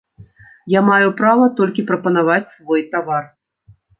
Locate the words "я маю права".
0.77-1.45